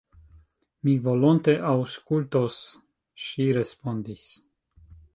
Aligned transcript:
Mi 0.87 0.95
volonte 1.07 1.55
aŭskultos, 1.73 2.59
ŝi 3.29 3.49
respondis. 3.63 4.29